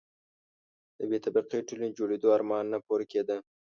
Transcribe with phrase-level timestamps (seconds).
[0.97, 3.37] د بې طبقې ټولنې جوړېدو آرمان نه پوره کېده.